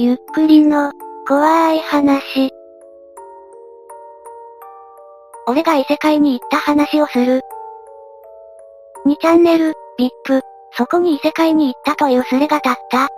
[0.00, 0.92] ゆっくりの、
[1.26, 2.52] 怖い話。
[5.48, 7.40] 俺が異世界に行った話をする。
[9.08, 10.40] 2チャンネル、VIP、
[10.70, 13.08] そこに異世界に行ったというスレが立った。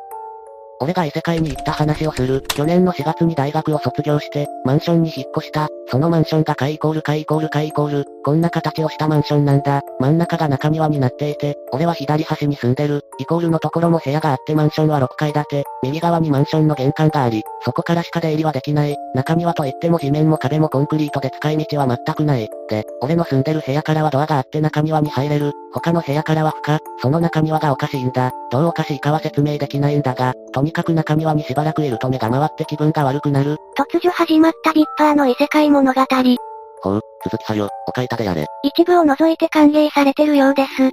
[0.81, 2.41] 俺が異世界に行った話をする。
[2.49, 5.69] 去年の4月に大学を卒業して、マンションに引っ越した。
[5.89, 8.07] そのマンションが階イコール階イコール階イコール。
[8.25, 9.81] こんな形をしたマンションなんだ。
[9.99, 13.03] 真ん中が中庭になっていて、俺は左端に住んでる。
[13.19, 15.65] イコールのところも部屋があってマンションは6階建て。
[15.83, 18.97] 右側にマンションの玄関があり、そこからしか出入りはできない。
[19.15, 22.49] 中庭といっても地面も壁もコンクリートで使い道は全くない。
[22.69, 25.53] で、俺の住んでる部屋からはドアがあって中庭に入れる。
[25.73, 26.79] 他の部屋からは不可。
[27.01, 28.33] その中庭がおかしいんだ。
[28.51, 33.57] どうおかしいかは説明できないんだが、とにかく中庭にしばらくいると目が回って気分が悪くなる。
[33.79, 36.50] 突如始まったビッパーの異世界物語。
[36.83, 38.47] ほう、続きはよ、お書いたでやれ。
[38.63, 40.91] 一部を除いて歓迎されてるようです。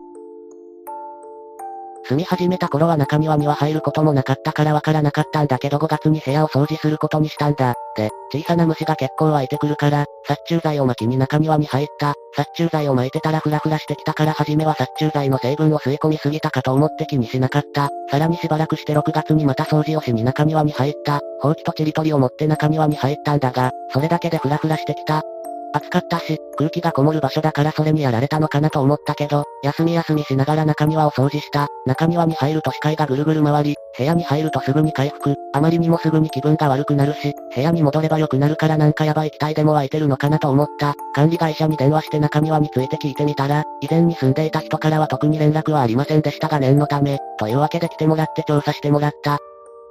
[2.07, 7.73] 住み始めた頃は中庭には入ることもなかったからわからなかったんだけど5月に部屋を掃除することにしたんだ。
[7.97, 12.13] で、小さな虫が結構湧いてくるから、殺虫剤を巻きに中庭に入った。
[12.33, 17.89] 殺虫剤を巻いてたらフラフラしてきたから初めは殺虫剤の成分を吸い込みすぎたかと思って気にしなかった。
[18.09, 21.19] さらにしばらくして6月にまた掃除をしに中庭に入った。
[21.41, 25.23] ほうきとちりとりを持って中庭に入ったんだが、それだけでフラフラしてきた。
[25.73, 31.67] 暑かったし、空気がこもる場所だからそれにやられたのかなと思ったけど、休み休みしながら中庭を掃除した。
[31.85, 35.35] 中庭に入ると視界がぐるぐる回り、部屋に入るとすぐに回復。
[35.53, 40.95] あまりにもすぐに気分が悪くなるし、部屋に戻れば良くなるからなんかやばい期待でも湧いてるのかなと思った。
[41.13, 49.39] 管理会社に電話して中庭について聞いてみたら、以前に住んでいた人からは特に連絡はありませんでしたが念のため、というわけで来てもらって調査してもらった。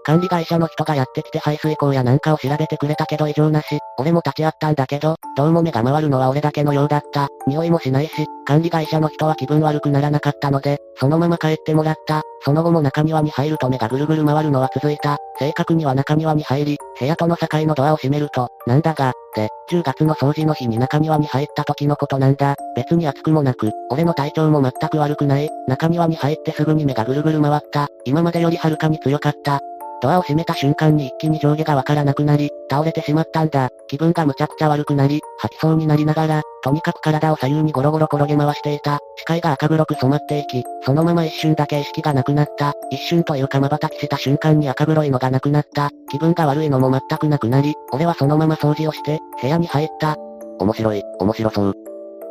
[0.07, 7.27] 管理会社の人がやってきて排水口やなんかを調べてくれたけど異常なし、俺も立ち会ったんだけど、どうも目が回るのは俺だけのようだった。
[7.49, 12.23] 匂いもしないし、管理会社の人は気分悪くならなかったので、そのまま帰ってもらった。
[12.45, 15.19] その後も中庭に入ると目がぐるぐる回るのは続いた。
[15.41, 22.55] 正確には中庭に入り、部屋との境のドアを閉めると、なんだが、で、10月の掃除の日に中庭に入った時のことなんだ。
[22.77, 25.51] 別に暑くもなく、俺の体調も全く悪くない。
[25.67, 27.89] 中庭に入ってすぐに目がぐるぐる回った。
[28.05, 29.61] 今までよりはるかに強かった。
[30.03, 33.71] ドアを閉めた瞬間に一気に上下がわからなくなり、倒れてしまったんだ。
[33.89, 38.99] 気分がむちゃくちゃ悪くなり、吐きそうになりながら、とにかく体を左右にゴロゴロ転げ回していた。
[39.17, 42.75] 視界が赤黒く染まっていき、そのまま一瞬だけ意識がなくなった。
[42.91, 45.91] 一瞬というか瞬きした瞬間に赤黒いのがなくなった。
[46.11, 50.17] 気分が悪いのも全くなくなり、俺はそのまま掃除をして、部屋に入った。
[50.59, 51.75] 面白い、面白そう。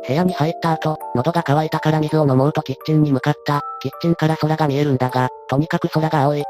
[0.06, 3.62] 部屋に入った後、喉が渇いたから水を飲もうとキッチンに向かった。
[3.80, 6.44] キッチンから空が見えるんだが、とにかく空が青い。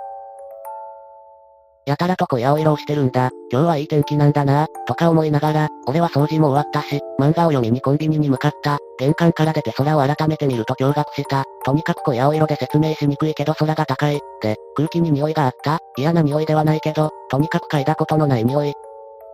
[1.86, 3.30] やたらと濃い青色をしてるんだ。
[3.50, 8.78] 今日はいい天気なんだなとか思いながら、俺は掃除も終わったし、漫画を読みにコンビニに向かった。
[8.98, 11.44] 玄関から出て空を改めて見ると驚愕した。
[11.64, 14.20] とにかく濃い青色で説明しにくいけど空が高い。
[14.42, 18.72] で、空気に匂いがあった嫌な匂いではないけど、とにかく嗅いだことのない匂い。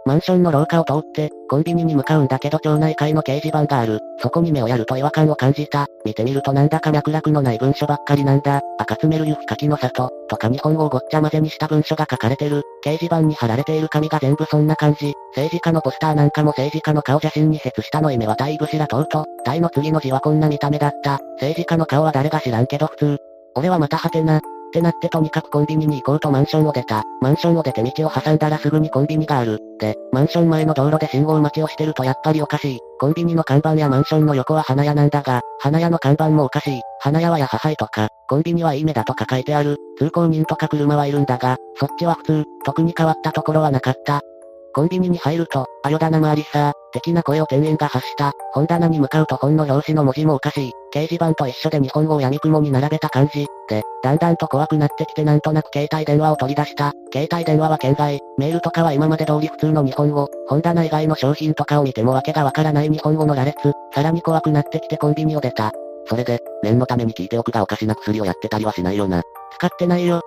[0.05, 4.01] マンションの廊下を通って、コンビニに向かうんだけど町内会の掲示板がある。
[4.19, 5.87] そこに目をやると違和感を感じた。
[6.05, 8.61] 見てみるとなんだか脈絡のない文書ばっかりなんだ。
[8.79, 12.63] 赤詰める雪かきの里、とか日本語をごっちゃ混ぜにした文書が書かれてる。
[12.85, 15.13] 掲示板に貼られている紙が全部そんな感じ。
[15.37, 19.27] 政治家のポスターなんかも政治家の顔写真にヘツ下の意味は大ブシラ等々。
[19.45, 21.21] 大の次の字はこんな見た目だった。
[21.35, 23.19] 政治家の顔は誰が知らんけど普通。
[23.55, 24.41] 俺はまたはてな、
[24.73, 27.05] ってなってとにかくコンビニに行こうとマンションを出た。
[27.21, 29.59] マンションを出て道を挟んだらすぐにコンビニがある。
[29.79, 32.79] で、マンション前の道路で信号待ちをしてるとやっぱりおかしい。
[32.99, 36.81] コンビニの看板やマンションの横は花屋なんだが、花屋の看板もおかしい。
[37.01, 39.77] 花屋はや母いとか、コンビニはいい目だとか書いてある。
[39.99, 44.23] 通行人とか車はいるんだが、そっちは普通、特に変わったところはなかった。
[44.75, 48.33] コンビニに入ると、あよだな回りさ的な声を店員が発した。
[48.53, 50.73] 本棚に向かうと本の表紙の文字もおかしい。
[50.95, 53.47] 掲示板と一緒で日本語を闇雲に並べた感じ。
[53.69, 56.93] で、だんだんと怖くなってきてなんとなく携帯電話を取り出した。
[57.13, 58.21] 携帯電話は県外。
[58.39, 60.29] メールとかは今まで通り普通の日本語。
[60.47, 63.57] 本棚以外の商品とかを見てもわけがわからない日本語の羅列。
[63.95, 65.73] さらに怖くなってきてコンビニを出た。
[66.07, 69.23] それで、念のために聞いておくがおかしな薬をやってたりはしないよな。
[69.57, 70.21] 使ってないよ。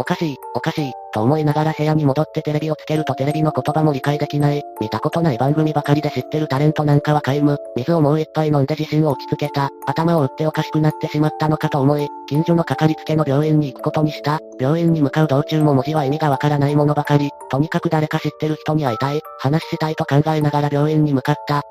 [0.00, 4.62] おかしい、おかしい、と思いながら部屋に戻ってテレビをつけるとテレビの言葉も理解できない。
[4.80, 7.58] 見たことない番組ばかりで知ってるタレントなんかは皆無。
[7.76, 9.70] 水をもう一杯飲んで自信を落ち着けた。
[9.86, 14.38] 頭を打っておかしくなってしまったのかと思い、近所のかかりつけの病院に行くことにした。
[14.60, 17.30] 病院に向かう道中も文字は意味がわからないものばかり。
[17.50, 19.20] とにかく誰か知ってる人に会いたい。
[19.40, 21.62] 話したいと考えながら病院に向かった。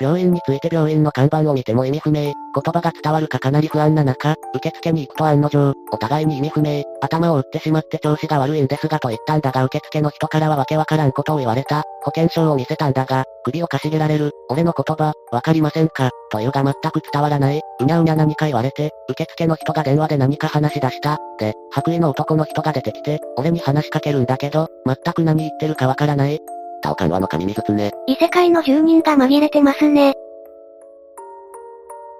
[0.00, 16.10] 病院について病院の看板を見ても意味不明、言葉が伝わるかかなり不安な中、受付に行くと案の定、お互いに意味不明、頭を打ってしまって調子が悪いんですがと言ったんだが受付の人からはわけわからんことを言われた、保険証を見せたんだが、首をかしげられる、俺の言葉、わかりませんか？
[16.30, 21.18] というが全く伝わらない、うにゃうにゃ何か言われて、受付の人が電話で何か話し出した。
[21.38, 26.40] で、白衣の男の人が出てきて、俺に話しかけるんだけど、全く何言ってるかわからない。
[26.84, 27.92] タオカンワの神水ね。
[28.06, 30.12] 異世界の住人が紛れてますね。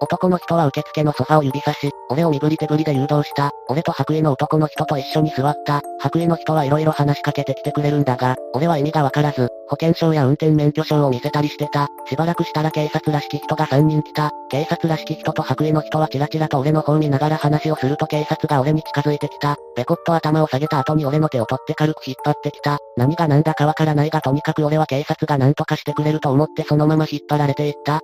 [0.05, 3.53] 男の人は受付のソファを指さし、俺を身振り手振りで誘導した。
[3.69, 5.81] 俺と白衣の男の人と一緒に座った。
[5.99, 11.89] 白衣の人は色々話しかけてきてくれるんだが、俺は意味がわからず、保険証や運転免許証を見せたりしてた。
[12.07, 14.31] しばらくしたら警察らしき人が3人来た。
[14.51, 19.57] 警察らしき人と白衣の人はチラチラと俺の方見ながら話をすると警察が俺に近づいてきた。
[19.75, 22.77] ペコッと頭を下げた後に俺の手を取って軽く引っ張ってきた。
[22.99, 28.03] 何が何だかわからないがとにかく俺は警察が何とかしてくれると思ってそのまま引っ張られていった。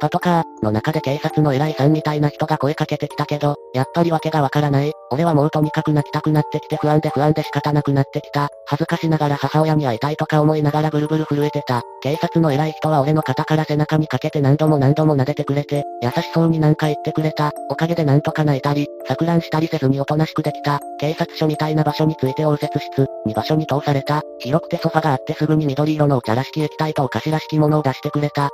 [0.00, 4.92] パトカーの中で警察の偉いさんみたいな人が声かけてきたけど、やっぱり訳がわからない。
[5.10, 8.48] 俺はもうとにかく泣きたくなってきて不安で不安で仕方なくなってきた。
[8.66, 11.82] 恥ずかしながら母親に会いたいとか思いながらブルブル震えてた。
[12.02, 17.50] 警察の偉い人は俺の肩から背中にかけて何度も何度も撫でてくれて、優しそうになんか言ってくれた。
[17.68, 20.80] おかげでなんとか泣いたり、錯乱したりせずにおとなしくできた。
[21.00, 24.22] 警察署みたいな場所について応接室に場所に通された。
[24.38, 28.50] 広くてソファがあってすぐに緑色のお茶らしき液体とお菓子らしきものを出してくれた。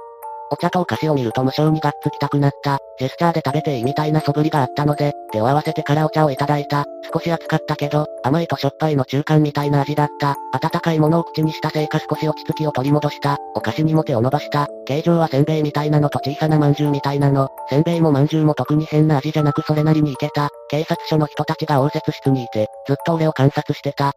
[0.55, 2.79] お茶とお菓子を見ると無性にがっつきたくなった。
[2.97, 6.85] ジェスチャーで食べていいみたいな素振りがあったので、手を合わせてからお茶をいただいた。
[7.13, 10.37] 少し熱かったけど、甘いとしょっぱいの中間みたいな味だった。
[10.53, 13.37] 温かいものを口にしたせいか少し落ち着きを取り戻した。
[13.57, 14.69] お菓子にも手を伸ばした。
[14.87, 17.49] 形状はせんべいみたいなのと小さな饅頭みたいなの。
[17.69, 20.51] せんべいも饅頭も特に変な味じゃなくそれなりにいけた。
[20.71, 24.13] 警察署の人たちが応接室にいて、ずっと俺を観察してた。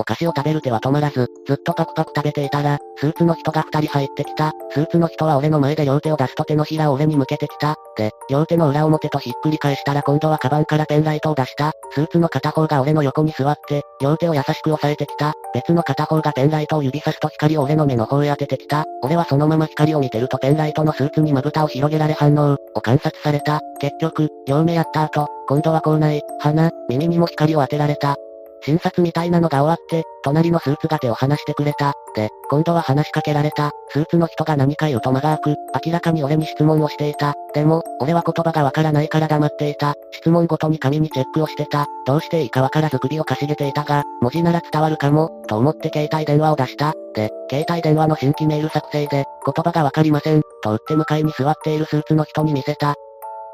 [0.00, 4.52] お菓子を食べる手は止まらず、ずっとパクパク食べていたら、スーツの人が二人入ってきた。
[4.70, 7.74] スーツの人は俺の前で両手を出すと手のひらを俺に向けてきた。
[7.96, 11.72] で、両手の裏表とひっくり返したら今度はカバンからペンライトを出した。
[11.90, 15.34] スーツの片方が俺の横に座って、両手を優しく押さえてきた。
[15.52, 18.84] 別の片方がペンライトを指さすと光を俺の目の方へ当ててきた。
[19.02, 23.60] 俺はそのまま光を見てるとペンライトのスーツにまぶたを広げられ反応を観察された。
[23.80, 28.16] 結局、両目やった後、今度は口内、鼻、耳にも光を当てられた。
[28.62, 31.94] 診察みたいなのが終わって、隣のスーツが手を離してくれた。
[32.14, 33.70] で、今度は話しかけられた。
[33.90, 35.56] スーツの人が何か言うと間が空く。
[35.86, 37.34] 明らかに俺に質問をしていた。
[37.54, 39.94] でも、俺は言葉がわからないから黙っていた。
[40.12, 41.86] 質問ごとに紙にチェックをしてた。
[42.06, 46.94] どうしていいかわからず首をかしげていたが、文字なら伝わるかも、と思って携帯電話を出した。
[47.14, 52.94] で、携帯電話の新規メール作成で、言葉がわかりません、と打って向かいに座っているスーツの人に見せた。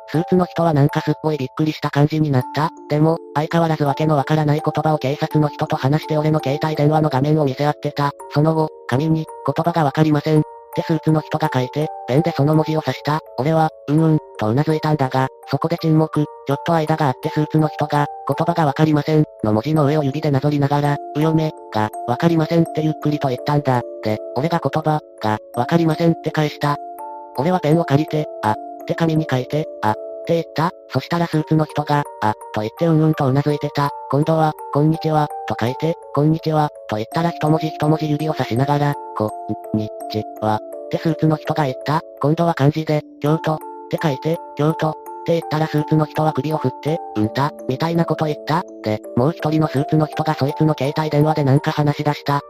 [0.08, 2.70] スーツの人はなんかすっごいびっくりした感じになった。
[2.88, 8.12] でも、相変わらずわけのわからない言葉を警察の人と話して俺の携帯電話の画面を見せ合ってた。
[8.30, 10.40] その後、紙に、言葉がわかりません。
[10.40, 10.42] っ
[10.74, 13.20] てスーツの人が書いて、ペンでその文字を指した。
[13.38, 23.82] 俺は、うんうん、と頷いたんだが、そこで沈黙、ちょっと間があってスーツの人が、言葉がわかりません、の文字の上を指でなぞりながら、うよめ、が、わかりませんってゆっくりと言ったんだ。
[24.02, 26.76] で、俺が言葉、が、わかりませんって返した。
[27.36, 28.54] 俺はペンを借りて、あ、
[28.84, 29.94] って紙に書いて、あ、っ
[30.26, 33.90] て言ったそしたらスーツの人が、あ、と言ってうんうんと頷いてた。
[34.10, 39.30] 今度は、こんにちは、と書いて、こんにちは、と言ったら一文字一文字指を指しながら、こ、
[39.74, 42.00] に、ち、は、ってスーツの人が言った。
[42.20, 43.58] 今度は漢字で、京都、っ
[43.90, 44.94] て書いて、京都、っ
[45.26, 48.62] て言ったらスーツの人は首を振って、うんた、みたいなこと言った。
[48.82, 52.40] で、もう一人のスーツの人がそいつの携帯電話でなんか話し出した。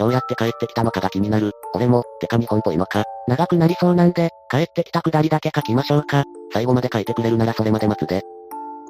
[0.00, 1.52] どうやって帰ってきたのかが気になる。
[1.74, 3.04] 俺も、てか日本っぽいのか。
[3.28, 6.24] 長くなりそうなんで、帰ってきたくだりだけ書きましょうか。
[6.54, 8.22] 最後まで書いてくれるならそれまで待つで。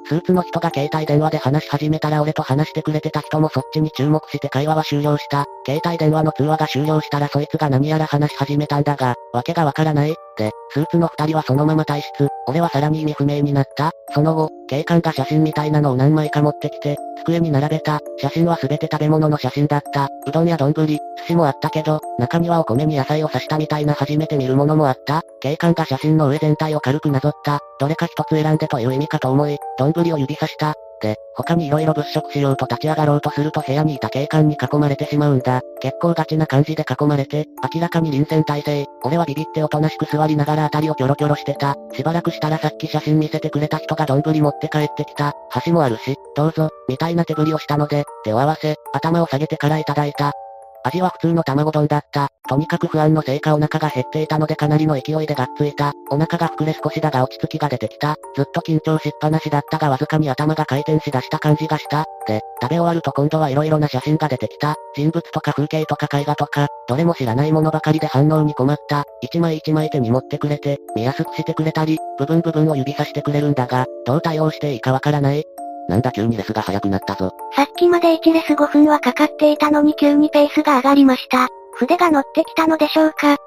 [0.05, 5.45] スーツの人が携帯電話で話し始めたら俺と話してくれてた人もそっちに注目して会話は終了した。
[5.65, 10.15] 携帯電話の通話が終了したらそいつが何やら話し始めたんだが、わけがわからない。
[10.37, 12.27] で、スーツの二人はそのまま退出。
[12.47, 13.91] 俺はさらに意味不明になった。
[14.13, 17.99] その後、警官が写真みたいなのを何枚か持ってきて、机に並べた。
[18.17, 20.09] 写真はすべて食べ物の写真だった。
[20.27, 25.21] うどんや丼、寿司もあったけど、中にはお米に野菜を刺したみたいな初めて見るものもあった。
[25.39, 27.59] 警官が写真の上全体を軽くなぞった。
[27.79, 30.73] どれか一つ選んでという意味かと思い、丼を指さした。
[31.01, 35.61] で、他に色々物色しようと立ち上がろうとすると部屋にいた警官に囲まれてしまうんだ。
[35.81, 38.85] 結構ガチな感じで囲まれて、明らかに臨戦態勢。
[39.03, 41.75] 俺はビビっておとなしく座りながら辺りをキョロキョロしてた。
[41.93, 45.33] しばらくしたらさっき写真見せてくれた人が丼持って帰ってきた。
[45.49, 50.33] 箸もあるし、どうぞ、みたいな手振りをしたので、手を合わせ、頭を下げてからいただいた。
[50.83, 52.29] 味は普通の卵丼だった。
[52.49, 55.93] とにかく不安のせいかお腹が減っていたのでかなりの勢いでがっついた。
[56.09, 58.15] お腹が膨れ少しだが落ち着きが出てきた。
[58.35, 62.05] ずっと緊張しっぱなしだったがわずかに頭が回転しだした感じがした。
[62.27, 64.75] で、食べ終わると今度はいろいろな写真が出てきた。
[64.95, 69.05] 人物とか風景とか絵画とか、どれも知らないものばかりで反応に困った。
[69.21, 75.45] 一枚一枚手に持ってくれて、見やすくしてくれたり、部分部分を指さしてくれるんだが、どう対応していいかわからない。
[75.87, 77.31] なんだ急にレスが速くなったぞ。
[77.55, 81.47] さっきまで1レス5分はかかっていたのに急にペースが上がりました。
[81.73, 83.37] 筆が乗ってきたのでしょうか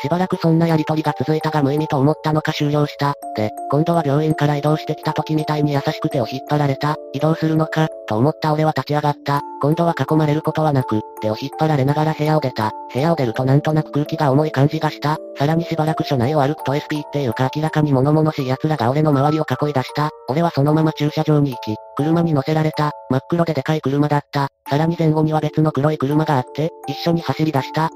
[0.00, 3.14] しばらくそんなやりとりが続いたが無意味と思ったのか終了した。
[3.36, 6.96] で、今度は病院から移動してきた時みたいに優しく手を引っ張られた。
[7.12, 9.42] 移動するのか、と思った俺は立ち上がった。
[9.60, 12.70] 今度は囲まれることはなく、手を引っ張られながら部屋を出た。
[12.92, 15.16] 部屋を出るとなんとなく空気が重い感じがした。
[15.36, 20.10] さらにしばらく署内を歩くと SP っていうか明らかに物々しい奴らが俺の周りを囲い出した。
[20.28, 22.92] 俺はそのまま駐車場に行き、車に乗せられた。
[23.10, 24.48] 真っ黒ででかい車だった。
[24.68, 27.90] さらに前後には別の黒い車があって、一緒に走り出した。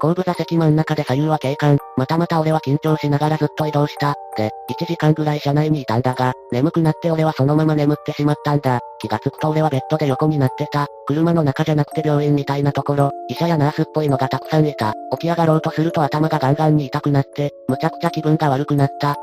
[0.00, 1.78] 後部座席真ん中で左右は警官。
[1.96, 4.14] またまた俺は緊張しながらずっと移動した。
[4.36, 8.78] で、1時間ぐらい車内にいたんだが、眠くなって俺はそのまま眠ってしまったんだ。
[9.00, 10.86] 気がつくと俺はベッドで横になってた。
[11.06, 14.94] 車の中じゃなくて病院みたいなところ、医者やナースっぽいのがたくさんいた。
[15.12, 19.16] 起き上がろうとすると頭がガンガンに痛くなって、むちゃくちゃ気分が悪くなった。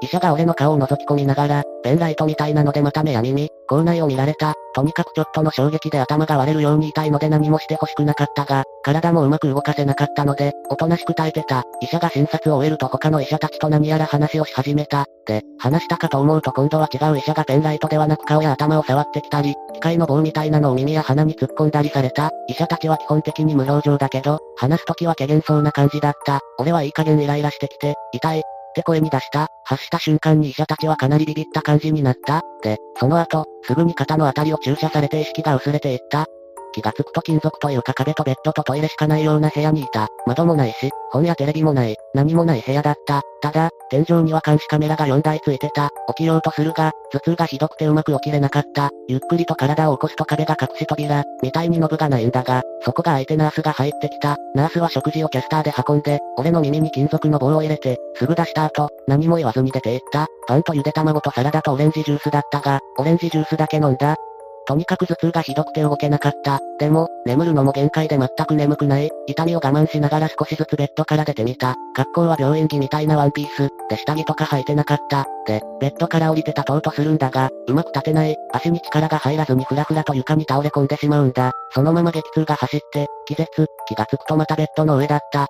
[0.00, 4.54] 医者が俺の顔を覗き込みながら、ペンライトみたいなのでまた目や耳、口内を見られた。
[4.74, 11.64] とにかくちょっとの衝撃で頭が割れるように痛いので何もしてほしくなかったが、体もうまく動かせなかったので、おとなしく耐えてた。
[11.80, 15.06] 医者が診察を終えると他の医者たちと何やら話をし始めた。
[15.26, 22.30] で、話したかと思うと今度は違う医者がペンライトではなく顔や頭を触ってきたり、機械の棒みたいなのを耳や鼻に突っ込んだりされた。
[22.48, 26.40] 医者たちは基本的に無表情だけど、話すときは怪げそうな感じだった。
[26.58, 28.42] 俺はいい加減イライラしてきて、痛い、
[28.78, 29.48] って声に出した。
[29.64, 32.42] 発した瞬間に医者たちはかなりビビった感じになった。
[32.62, 36.26] で、その後、すぐに肩のあたりを注射されて意識が薄れていった。
[36.78, 40.08] 気がつくと金属というか壁とベッドとトイレしかないような部屋にいた。
[40.26, 43.22] 窓もないし、本やテレビもない、何もない部屋だった。
[43.40, 45.90] ただ、天井には監視カメラが4台ついてた。
[46.08, 48.90] 起きようとするが、頭痛がひどくてうまく起きれなかった。
[49.08, 54.36] ゆっくりと体を起こすと壁が隠し扉、みたいにノブがないんだが、そこが相手ナースが入ってきた。
[54.54, 60.26] ナースは食事をキャスターで運んで、俺の耳に金属の棒を入れて、すぐ出した後、何も言わずに出て行った。
[60.46, 64.16] パンとゆで卵とサラダとオレンジジュースだったが、オレンジジュースだけ飲んだ。
[64.68, 66.60] とにかく頭痛がひどくて動けなかった。
[66.78, 69.08] でも、眠るのも限界で全く眠くない。
[69.26, 71.74] 痛みを我慢しながら少しずつベッドから出てみた。
[71.94, 73.70] 格好は病院着みたいなワンピース。
[73.88, 75.24] で下着とか履いてなかった。
[75.46, 78.36] で、ベッドから降りて立とうとするんだが、うまく立てない。
[78.52, 81.52] 足に力が入らずにふらふらと床に倒れ込んでしまうんだ。
[81.72, 83.48] そのまま激痛が走って、気絶、
[83.86, 85.46] 気がつくとまたベッドの上だった。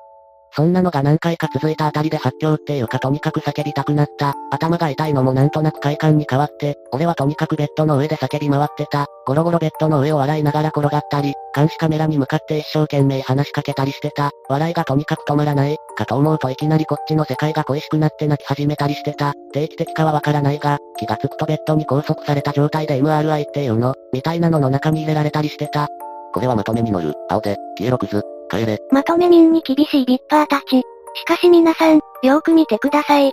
[0.59, 4.35] そんなのが何回か続いたあたりで発狂っていうかとにかく叫びたくなった。
[4.51, 9.07] 頭が痛いのもなんとなく快感に変わって、俺はとにかくベッドの上で叫び回ってた。
[9.25, 14.33] ゴロゴロベッドの上を笑いながら転がったり、監視カメラに向かって一生懸命話しかけたりしてた。
[14.49, 15.77] 笑いがとにかく止まらない。
[15.97, 19.35] かと思うといきなりこっちの世界が恋しくなって泣き始めたりしてた。
[19.53, 25.87] 定期的かはわからないが、気がつくとベッドに拘束された状態で MRI っていうの、みたいなのの中に入れられたりしてた。
[26.33, 27.15] これはまとめに乗る。
[27.29, 28.79] 青手、消えろクズ、帰れ。
[28.91, 30.83] まとめ民に厳しいビッパーたち。
[31.15, 33.33] しかし皆さん、よーく見てください。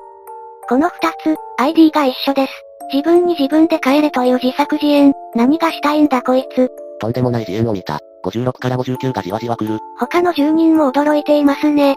[0.68, 2.54] この二つ、ID が一緒です。
[2.94, 6.70] 自分に自分で帰れという自作自演、何がしたいんだこいつ。
[7.00, 8.00] とんでもない自演を見た。
[8.24, 9.80] 56から59がじわじわ来る。
[10.00, 11.96] 他の住人も驚いていますね。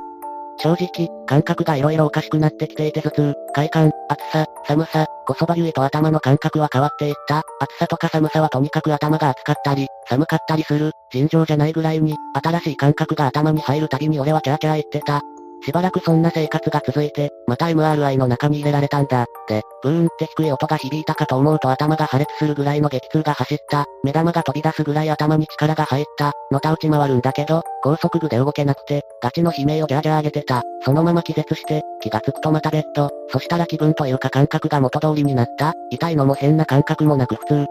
[0.61, 7.43] 正直、感覚が色々おかしくなってきていて頭痛、快感、暑さ、寒さ、こそばゆいと頭の感覚は変わっていった。
[7.61, 10.93] 暑さとか寒さはとにかく頭が熱かったり、寒かったりする。
[11.13, 15.21] 尋常じゃないぐらいに、新しい感覚が頭に入るたびに俺はキャーキャー言ってた。
[15.65, 19.27] しばらくそんな生活が続いて、また MRI の中に入れられたんだ。
[19.49, 23.87] で、ブーンって低い音が響いたかと思うと頭が破裂するぐらいの激痛が走った。
[24.05, 26.33] 目玉が飛び出すぐらい頭に力が入った。
[26.53, 30.63] のた打ち回るんだけど、高速具で動けなくて、ガチの悲鳴をギャーギャー上げてた。
[30.85, 33.11] そのまま気絶して、気がつくとまたベッド。
[33.31, 35.73] そしたら気分というか感覚が元通りになった。
[35.91, 37.67] 痛いのも変な感覚もなく普通。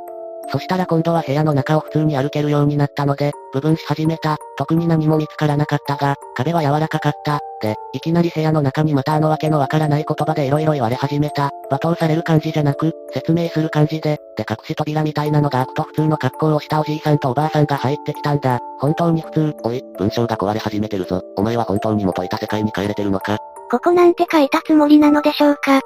[0.50, 4.38] そしたら今度は部屋の中を普通に歩けるようになったので、部分し始めた。
[4.58, 7.40] 特に何も見つからなかったが、壁は柔らかかった。
[7.62, 11.50] で、いきなり部屋の中にまたあのわけのわからない言葉で色々言われ始めた。
[11.70, 18.60] 罵倒される感じじゃなく、説明する感じで、で隠し扉みたいなのが開くと普通の格好をしたおじいさんとおばあさんが入ってきたんだ。
[18.80, 19.56] 本当に普通。
[19.64, 21.22] おい、文章が壊れ始めてるぞ。
[21.36, 23.38] お前は本当に元いた世界に帰れてるのか
[23.70, 25.82] ここなんて書いたつもりなのでしょうか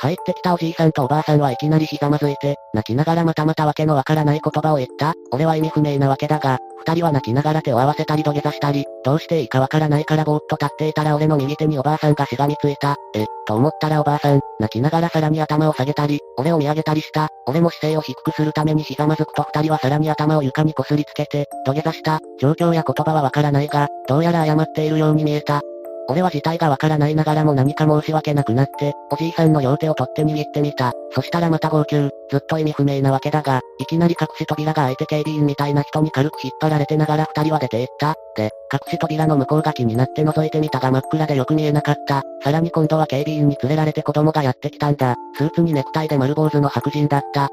[0.00, 5.14] 入ってきたおじいさんとおばあさんはいきなりひざまずいて、泣きながらまたまたわけのわからない言葉を言った。
[5.32, 12.94] 俺は意味不明なわけだが、二人は泣きながら手を合わせたり土下座したり、どうしていいかわからないからぼーっと立っていたら俺の右手におばあさんがしがみついた。
[13.14, 17.28] え、と思ったらおばあさん、泣きながらさらに頭を下げたり、俺を見上げたりした。
[17.46, 22.20] 俺も姿勢を低くするためにひざまずくと二人はさらに頭を床にこすりつけて、土下座した。
[22.40, 25.60] 状況や言葉はわからないが、どうやら謝っているように見えた。
[26.10, 30.92] 俺は事態がわからないながらも何か申し訳なくなって、おじいさんの両手を取って握ってみた。
[31.12, 32.10] そしたらまた号泣。
[32.30, 38.14] ずっと意味不明なわけだが、いきなり隠し扉が開いて警備員みたいな人に軽く引っ張られてながら二人は出て行った。
[38.36, 42.22] で、隠し扉の向こうが気になって覗いてみたが真っ暗でよく見えなかった。
[42.42, 45.14] さらに今度は警備員に連れられて子供がやってきたんだ。
[45.36, 47.50] スーツにネクタイで丸坊主の白人だった。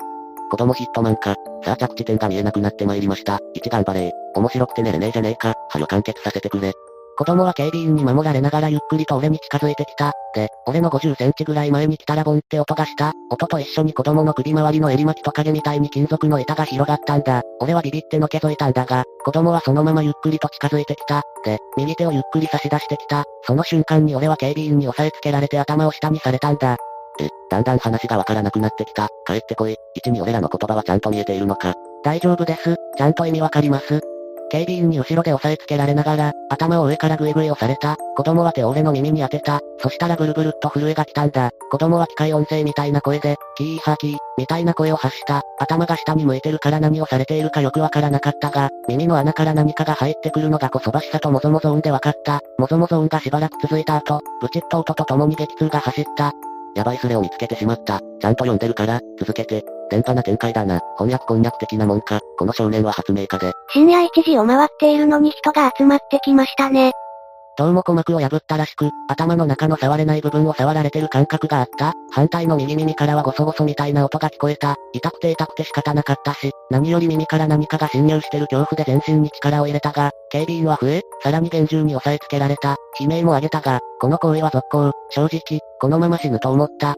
[0.50, 1.36] 子供ヒットマンか。
[1.64, 3.40] さあ着地点が見えなくなってまいりました。
[3.54, 5.56] 一頑張れ面白くて寝れねえじゃねえか。
[5.70, 6.72] はよ完結させてくれ。
[7.18, 10.12] 子供は警備員に守られながらゆっくりと俺に近づいてきた。
[10.34, 13.14] で、俺の50センチぐらい前に来たらボンって音がした。
[13.32, 17.42] 音と一緒に子供の首周りの襟巻きトカゲみたいに金属の板が広がったんだ。
[17.62, 21.22] 俺はビビってのけぞいたんだが、子供はそのままゆっくりと近づいてきた。
[21.46, 23.24] で、右手をゆっくり差し出してきた。
[23.44, 26.78] その瞬間に俺は警備員に押さえつけられて頭を下にされたんだ。
[27.22, 29.08] え、だんだん話がわからなくなってきた。
[29.26, 29.78] 帰ってこい。
[29.94, 31.76] 一に俺らの言葉はちゃんと見えているのか。
[32.04, 32.76] 大丈夫です。
[32.98, 34.02] ちゃんと意味わかります。
[34.56, 37.98] 警備員に後ろで押さえつけられながら、頭を上からグイグイ押された。
[38.16, 39.60] 子供は手を俺の耳に当てた。
[39.80, 41.52] そしたらブルブルっと震えが来たんだ。
[41.70, 45.42] 子供は機械音声みたいな声で、キーハーキー、みたいな声を発した。
[45.60, 52.40] 頭が下に向いてるから何をされているかよくわからなかったが、耳の穴から何かが入ってくるのがこそばしさともぞもぞ音でわかった。
[52.58, 56.32] もぞもぞ音がしばらく続いた後、ブチッと音と共に激痛が走った。
[56.78, 58.00] やばいスレを見つけてしまった。
[58.22, 59.66] ちゃんと読んでるから、続けて。
[59.90, 60.80] 電波な展開だな。
[60.98, 62.20] 翻訳こんにゃく的なもんか。
[62.38, 63.52] この少年は発明家で。
[63.70, 66.92] 深夜1時を回っているのに人が集まってきましたね。
[67.58, 71.94] どうも鼓膜を破ったらしく、頭の中の触れない部分を触られてる感覚があった。
[72.12, 74.76] 反対の右耳からはゴソゴソみたいな音が聞こえた。
[74.92, 82.76] 痛くて痛くて仕方なかったし、何より耳から何かが侵入してる恐怖で全身に力を入れたが、警備員は増え、さらに厳重に押さえつけられた。
[83.00, 84.92] 悲鳴も上げたが、この行為は続行。
[85.12, 86.96] 正直、このまま死ぬと思った。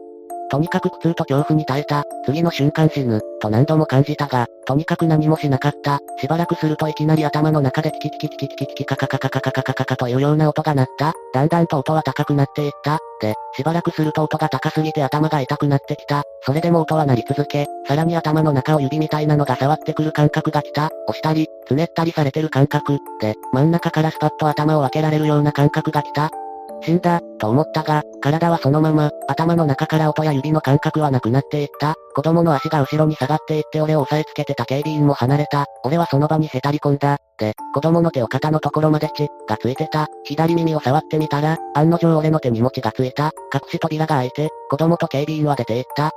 [0.50, 2.04] とにかく苦痛と恐怖に耐えた。
[2.24, 6.00] 次の瞬間死ぬ、と何度も感じたが、とにかく何もしなかった。
[6.20, 11.14] しばらくするといきなり頭の中でキキキキキキキキキカカカカカカカカカカというような音が鳴った。
[11.32, 12.98] だんだんと音は高くなっていった。
[13.20, 16.22] で、しばらくすると音が高すぎて頭が痛くなってきた。
[16.42, 20.90] それでも音は鳴り続け、さらに頭の中を指みたいなのが触ってくる感覚が来た。
[21.08, 22.98] 押したり、つねったりされてる感覚。
[23.20, 26.30] で、真ん中からスパッと頭を分けられるような感覚が来た。
[26.82, 31.94] 死んだ、と思ったが、体はそのまま、頭の中から音や指の感覚はなくなっていった。
[32.14, 35.66] 子供の足が後ろに下がっていって俺を押さえつけてた警備員も離れた。
[35.84, 37.18] 俺はその場にへたり込んだ。
[37.38, 40.08] で、子供の手を肩のところまで血、がついてた。
[40.24, 43.32] 左耳を触ってみたら、案の定俺の手に餅がついた。
[43.52, 46.12] 隠し扉が開いて、子供と警備員は出て行った。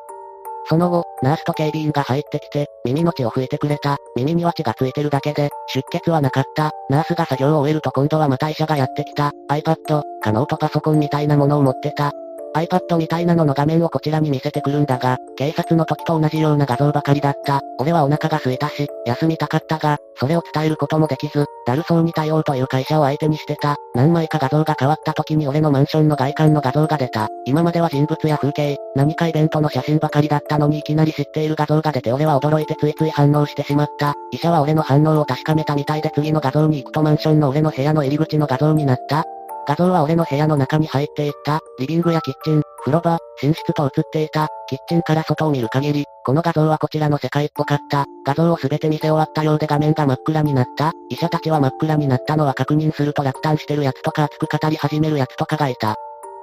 [0.66, 3.98] その後、ナースと警備員が入ってきて、耳の血を拭いてくれた。
[4.16, 6.72] 耳には血がついてるだけで、出血はなかった。
[6.90, 9.32] ナースが作業を終えると今度はまた医者がやってきた。
[9.50, 12.12] iPad、カノートパソコンみたいなものを持ってた。
[12.56, 17.62] iPad みたいなのの画面をこちらに見せてくるんだが、警察の時と同じような画像ばかりだった。
[17.80, 23.76] 俺はお腹が空いたし、休みたかったが、それを伝えることもできず、だるそうに対応という会社を相手にしてた。
[23.94, 27.28] 何枚か画像が変わった時に俺のマンションの外観の画像が出た。
[27.46, 34.14] 今までは人物や風景、何かイベントの写真ばかりだったのにいきなり知っている画像が出て俺は驚いてついつい反応してしまった。
[34.32, 39.24] 医者は俺の反応を確かめたみたいで次の画像に行くとマンションの俺の部屋の入り口の画像になった。
[39.68, 41.60] 画像は俺の部屋の中に入っていった。
[41.80, 44.48] リビングやキッチン、風呂場、寝室と映っていた。
[44.68, 48.06] キッチンから外を見る限り、この画像はこちらの世界っぽかった。
[48.26, 50.92] 画像をすべて見せ終わったようで画面が真っ暗になった。
[51.10, 55.96] 医者たちは真っ暗になったのは確認すると落胆してる奴とか熱く語り始める奴とかがいた。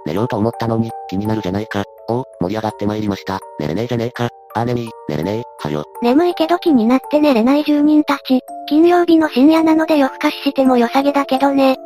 [0.06, 1.82] 寝ようと思ったのに、気になるじゃないか。
[2.08, 3.40] おう、盛り上がって参りました。
[3.58, 4.28] 寝れねえじゃねえか。
[4.54, 5.84] あーねみ、寝れねえ、はよ。
[6.02, 8.40] 眠いけど気になって寝れない住人たち。
[8.68, 11.76] 金曜日の深夜なので夜更かししても良さげだけどね。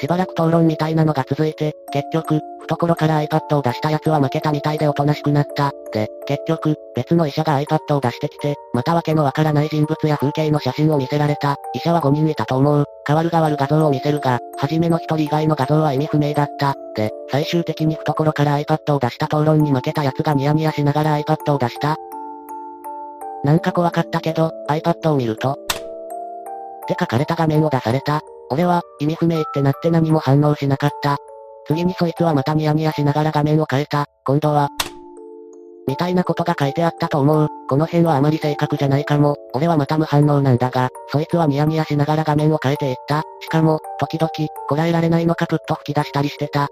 [0.00, 5.72] しばらく討論みたいなのが続いて、結局、懐から iPad を出した奴は負けたみたいでおとなしくなった。
[5.92, 11.56] で、結局、別の医者が iPad を出してきて、またわけのわからない人物や風景の写真を見せられた。
[11.74, 12.84] 医者は5人いたと思う。
[13.06, 16.74] 変わる変わる画像を見せるが、初めの1人以外の画像は意味不明だった。
[16.94, 21.96] で、最終的に懐から iPad を出した討論に負けた奴がニヤニヤしながら iPad を出した。
[23.44, 25.56] なんか怖かったけど、iPad を見ると、っ
[26.86, 28.22] て書かれた画面を出された。
[28.50, 31.16] 俺は、意味不明ってなって何も反応しなかった。
[31.66, 34.06] 次にそいつはまたニヤニヤしながら画面を変えた。
[34.24, 34.68] 今度は、
[35.86, 37.48] みたいなことが書いてあったと思う。
[37.68, 39.36] この辺はあまり正確じゃないかも。
[39.54, 43.22] 俺はまた無反応なんだが、そいつはニヤニヤしながら画面を変えていった。
[43.40, 44.30] しかも、時々、
[44.68, 46.68] こらえられないのかプッと吹き出したりしてた。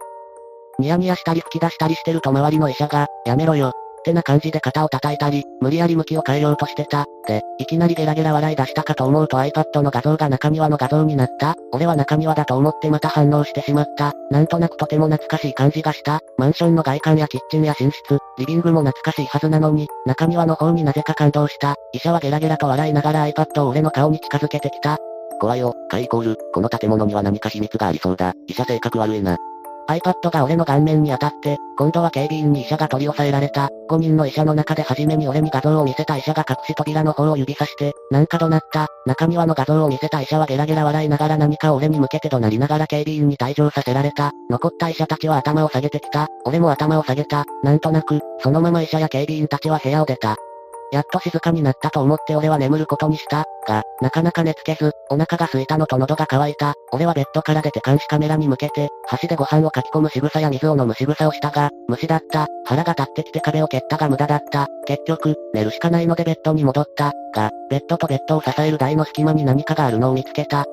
[0.79, 7.05] ニヤニヤしたり吹き出したりしてると周りの医者が、やめろよ、ってな感じで肩を叩いたり、無理やり向きを変えようとしてた。
[7.27, 11.55] で、いきなりゲラゲラ笑い出したかと思うと iPad の画像が中庭の画像になった。
[11.73, 14.13] 俺は中庭だと思ってまた反応してしまった。
[14.31, 16.21] なんとなくとても懐かしい感じがした。
[16.37, 21.75] マンションの外観やキッチンや寝室、リビングも懐かしいはずなのに、中庭の方になぜか感動した。
[21.93, 24.99] 医者はゲラゲラと笑いながら iPad を俺の顔に近づけてきた。
[25.41, 28.33] 怖いよ、カイコール、この建物には何か秘密がありそうだ。
[28.49, 29.37] 医者性格悪いな。
[29.88, 33.70] iPad が俺の顔面に当たって、今度は警備員に医者が取り押さえられた。
[33.90, 38.87] 5人の医者の中で初めに俺に画像を見せた医者が隠し扉の方を指さして、なんか怒鳴った。
[39.07, 44.33] 中庭の画像を見せた医者はゲラゲラ笑いながら何かを俺に向けて怒鳴りながら警備員に退場させられた。
[44.51, 46.29] 残った医者たちは頭を下げてきた。
[46.44, 47.44] 俺も頭を下げた。
[47.62, 50.37] なんとなく、そのまま医者や警備員たちは部屋を出た。
[50.92, 53.44] やっと静かになったと思って俺は眠ることにした。
[53.66, 56.74] が、なかなか寝つけず、お腹が空いたのと喉が渇いた。
[56.92, 62.46] 俺はベッドから出て監視カメラに向けて、箸でご飯をかき込む仕草や水を飲む仕草をしたが、虫だった。
[62.64, 64.66] 腹が立ってきて壁を蹴ったが無駄だった。
[64.87, 67.12] 結局、寝るしかないのでベッドに戻った。
[67.35, 70.64] が、ベッドとベッドを支える台の隙間に何かがあるのを見つけた。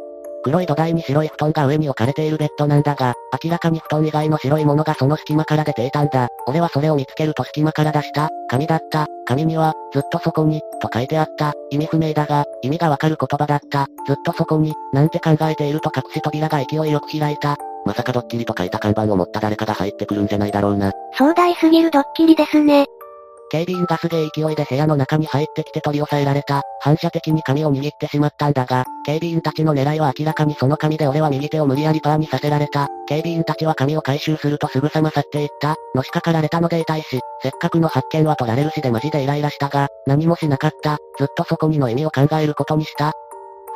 [0.45, 6.29] 黒い土台に白い布団が上に置かれているベッドなんだが、明らかに布団以外の白いものがその隙間から出ていたんだ。
[6.47, 8.29] 俺はそれを見つけると隙間から出した。
[8.49, 9.07] 紙だった。
[9.25, 11.53] 紙には、ずっとそこに、と書いてあった。
[11.71, 13.87] 意味不明だが、意味がわかる言葉だった。
[14.07, 17.57] ずっとそこに、なんて考えていると隠し扉が勢いよく開いた。
[17.85, 20.91] まさかドッキリと書いた看板を持った誰かが入ってくるんじゃないだろうな。
[21.17, 22.85] 壮大すぎるドッキリですね。
[23.51, 26.61] 警備員がすげえ勢いで部屋の中に入ってきて取り押さえられた。
[26.81, 32.87] 反射的に髪を握ってしまったんだが、警備員たちの狙いは明らかにその髪で俺は右手を無理やりパーにさせられた。
[33.07, 35.75] 警備員たちは髪を回収するとすぐさま去っていった。
[35.95, 40.97] のしかかられたので痛いし、せっかくの発見は取られるしでマジでイライラしたが、何もしなかった。
[41.17, 43.13] ずっとそこにの意味を考えることにした。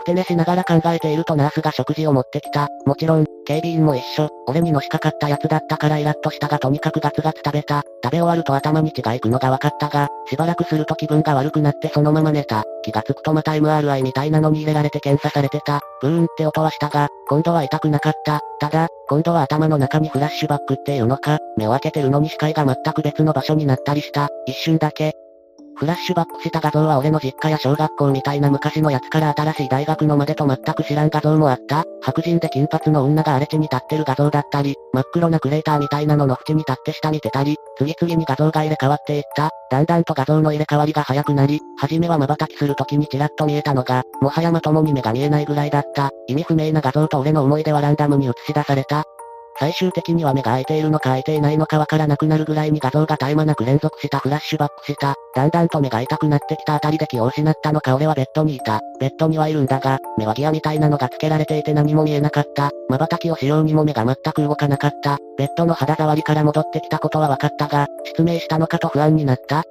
[0.09, 2.67] て寝しながら考えているとナースが食事を持ってきた。
[2.85, 4.29] もちろん、警備員も一緒。
[4.47, 7.83] 俺にのしかかったやつだったからイラッとしたがとにかくガツガツ食べた。
[8.03, 12.63] 食べ終わると頭に血が行くのが分かったが、しばらくすると気分が悪くなってそのまま寝た。
[12.83, 15.81] 気がつくとまた MRI みたいなのに入れられて検査されてた。
[16.01, 18.41] ブーンって音はしたが、今度は痛くなかった。
[18.59, 24.29] ただ、今度は頭の中にフラッシュバックっていうのか、目を開けてるのに視界が全く別の場所になったりした。
[24.45, 25.13] 一瞬だけ、
[25.79, 31.85] フラッシュバックした画像は俺の実家や小学校みたいな昔のやつから新しい大学のまでと全く知らん画像もあった。
[32.01, 39.51] 白人で金髪の女が荒れ地に立ってる画像だったり、真っ黒なクレーターみたいなのの縁に立って下見てたり、次々に画像が入れ替わっていった。
[39.71, 46.09] だんだんと画像の入れ替わりが早くなり、初めは瞬きする時にちらっと見えたのが、もはやまともに目が見えないぐらいだった。
[46.27, 49.05] 意味不明な画像と俺の思い出はランダムに映し出された。
[49.59, 55.15] 最終的には目が開いているのか開いていないのかわからなくなるぐらいに画像が絶え間なく連続したフラッシュバックした。
[55.35, 58.79] だんだんと目が痛くなってきたあたりで気を失ったのか俺はベッドにいた。
[59.01, 62.71] ベッドにはいるんだが、目はギアみたいなのがつけられていて何も見えなかった。
[62.87, 65.17] 瞬きをしようにも目が全く動かなかった。
[65.37, 69.65] ベッドの肌触りから戻ってきたことは分かったが、失明したのかと不安になった。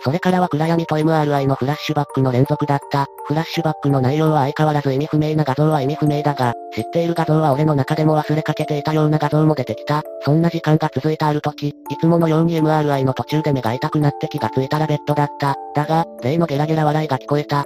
[0.00, 3.06] それからは暗闇と MRI のフラッシュバックの連続だった。
[3.26, 10.02] フラッシュバックの内容は相変わらず意味不明な画像は意味不明だが、知っている画像は俺の中でも忘れかけていたような画像も出てきた。
[10.22, 15.54] そんな時間が続いたある時、いつものように MRI の途中で目が痛くなって気がついたらベッドだった。
[15.74, 17.64] だが、例のゲラゲラ笑いが聞こえた。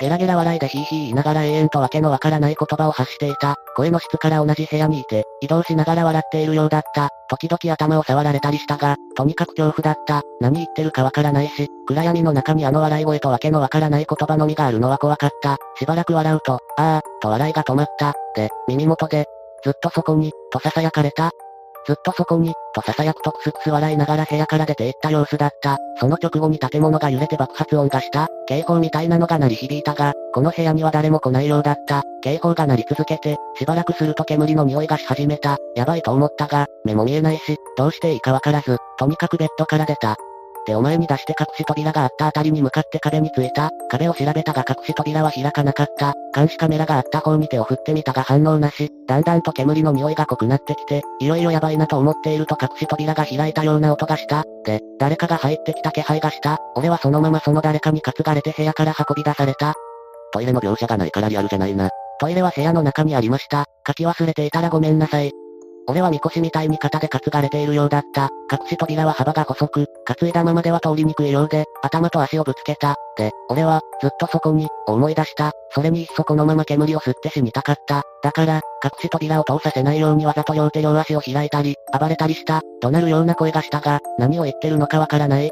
[0.00, 3.56] ゲラゲラ笑いでヒーヒー言いながら永遠とわけのわからない言葉を発していた。
[3.76, 7.10] 声の質から同じ部屋にいて、移動しながら笑っているようだった。
[7.28, 10.22] 時々頭を触られたりしたが、とにかく恐怖だった。
[10.40, 15.58] 何言ってるかわからないし、暗闇の中にあの笑い声とわけのわからない言葉のみがあるのは怖かった。
[15.78, 18.14] しばらく笑うと、あー、と笑いが止まった。
[18.34, 19.26] で、耳元で、
[19.64, 21.30] ずっとそこに、と囁かれた。
[21.86, 25.76] ずっとそこに、と囁くとくすくす笑いながら部屋から出て行った様子だった。
[26.00, 28.28] その直後に建物が揺れて爆発音がした。
[28.46, 32.02] 警報みたいなのが鳴り響いたが、この部屋には誰も来ないようだった。
[32.22, 35.58] 警報が鳴り続けて、しばらくすると煙の匂いがし始めた。
[35.76, 40.16] やばいと思ったが、目も見えないし、どうしていいかわからず、とにかくベッドから出た。
[40.64, 43.70] ってお前に出して隠し扉があったあたりに向かって壁についた。
[43.90, 46.14] 壁を調べたが隠し扉は開かなかった。
[46.34, 48.90] 監視カメラがあった方に手を振ってみたが反応なし。
[49.06, 54.44] だんだんと煙の匂いが濃くなってきて、いよいよやばいなと思っていると隠し扉が開いたような音がした。
[54.64, 56.58] で、誰かが入ってきた気配がした。
[56.76, 59.74] 俺はそのままその誰かに担がれて部屋から運び出された。
[60.32, 61.90] トイレの描写がないからリアルじゃないな。
[62.18, 63.66] トイレは部屋の中にありました。
[63.86, 65.30] 書き忘れていたらごめんなさい。
[65.86, 68.30] 俺はみこしみたいに肩で担がれているようだった。
[68.50, 72.96] 隠し扉は幅が細く、担いだままでは通りにくいようで、頭と足をぶつけた。
[73.16, 75.52] で、俺は、ずっとそこに、思い出した。
[75.70, 78.02] それにいっそこのまま煙を吸って死にたかった。
[78.22, 82.62] だから、隠し扉を通させないようにわざと両手両足を開いたり、暴れたりした。
[82.80, 85.50] となるような声がしたが、何を言ってるのかわからない。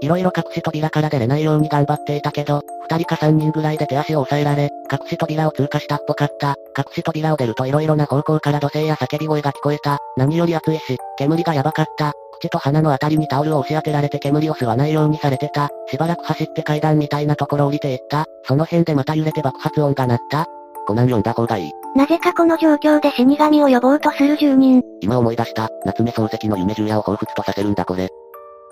[0.00, 6.54] いろいろ隠し扉から出れないように頑張っていたけど、二人か三人ぐらいで手足を押さえられ、隠し扉を通過したっぽかった。
[6.76, 9.98] 隠し扉を出るといろいろな方向から土星や叫び声が聞こえた。
[10.16, 12.12] 何より暑いし、煙がやばかった。
[12.38, 15.68] 口と鼻のあたりにタオルを押し当てられて煙を吸わないようにされてた。
[15.90, 18.26] しばらく走って階段みたいなところ降りていった。
[18.44, 20.46] その辺でまた揺れて爆発音が鳴った。
[20.86, 21.70] コナン読んだ方がいい。
[21.96, 24.82] なぜかこの状況で死神を呼ぼうとする住人。
[25.00, 28.08] 今思い出した、夏目漱石の夢十夜を彷彿とさせるんだこれ。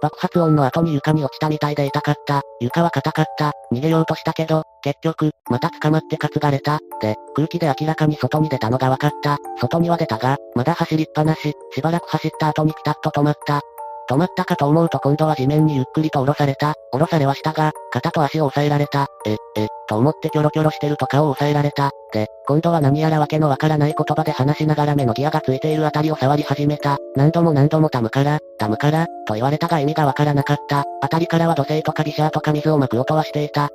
[0.02, 2.42] 爆発音の後に床に落ちたみたいで痛かった。
[2.60, 3.52] 床は硬かった。
[3.72, 6.78] 逃げようとしたけど、結局、また捕まって担がれた。
[7.00, 9.38] で、空気で明らかに外に出たのが分かった。
[9.60, 13.60] 外には出たが、まだ走りっぱなし、しばらく走った後にピタッと止まった。
[14.08, 16.74] 止まったかと思うと今度は地面にゆっくりと下ろされた。
[16.92, 19.08] 下ろされはしたが、肩と足を押さえられた。
[19.26, 21.90] え、え、と思ってキョロキョロしてると顔を押さえられた。
[22.12, 26.98] で、今度は何やらわけのわからない言葉で話しながら目のギアがついているあたりを触り始めた。
[27.16, 30.84] 何度も何度もタムから、タムから、と言われたが意味がわからなかった。
[31.00, 33.70] あたりからは土星とかビシャーとか水をまく音はしていた。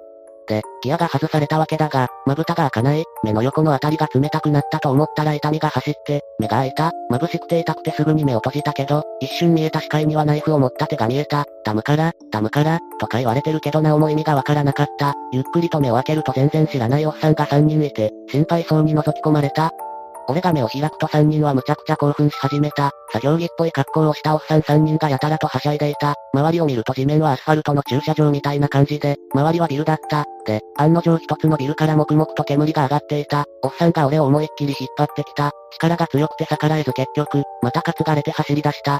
[0.45, 15.13] て、ギアが外されたわけだが、まぶたが開かない、目の横のあたりが冷たくなったと思ったら痛みが走って、目が開いた、眩しくて痛くてすぐに目を閉じたけど、一瞬見えた視界にはナイフを持った手が見えた、ダムから、ダムから、とか言われてるけどなおも意味がわからなかった。
[15.31, 19.71] ゆっくりと目を開けると全然知らないおっさんが3人いて、心配そうに覗き込まれた。
[20.27, 22.91] 俺が目を開くと3人はむちゃくちゃ興奮し始めた。
[23.11, 26.15] 作業着っぽい格好をしたおっさん3人がやたらとはしゃいでいた。
[26.33, 30.25] 周りを見ると地面はアスファルトの駐車場みたいな感じで、周りはビルだった。
[30.45, 33.45] で、案の定一つのビルから黙々と煙が上がっていた。
[33.63, 35.51] おっさんが俺を思いっきり引っ張ってきた。
[35.73, 38.99] 力が強くて逆らえず結局、また担がれて走り出した。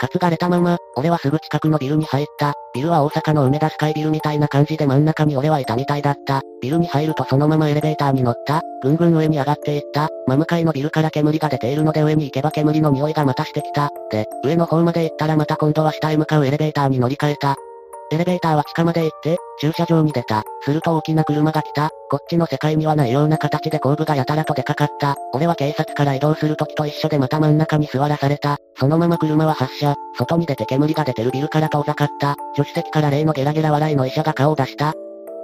[0.00, 2.54] 担がれたまま、俺はすぐ近くのビルに入った。
[2.74, 6.42] ビルは大阪の梅田スカイビルみたいな感じで真ん中に俺はいたみたいだった。
[6.60, 8.62] ビルに入るとそのままエレベーターに乗った。
[8.82, 10.08] ぐんぐん上に上がっていった。
[10.26, 13.90] 真向かいのビルから煙が出ているので上に行けば煙の匂いがまたしてきた。
[14.10, 17.56] で、上の方まで行ったらまた今度は下へ向かうエレベーターに乗り換えた。
[18.10, 20.42] エレベーターは地下まで行って、駐車場に出た。
[20.62, 21.90] すると大きな車が来た。
[22.14, 25.16] こっちの世界にはないような形で後部がやたらとでかかった。
[25.32, 28.58] 俺は警察から移動する時と一緒でまた真ん中に座らされた。
[28.78, 29.96] そのまま車は発車。
[30.16, 32.36] 外に出て煙が出てるビルから遠ざかった。
[32.54, 34.92] 助手席から例のゲラゲラ笑いの医者が顔を出した。